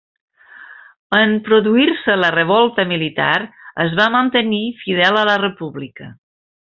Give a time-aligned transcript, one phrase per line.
[1.17, 3.35] En produir-se la revolta militar
[3.85, 6.09] es va mantenir fidel a la República.